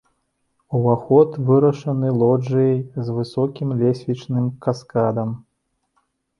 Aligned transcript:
Уваход 0.77 1.29
вырашаны 1.49 2.09
лоджыяй 2.23 2.75
з 3.05 3.17
высокім 3.19 3.77
лесвічным 3.85 4.51
каскадам. 4.67 5.29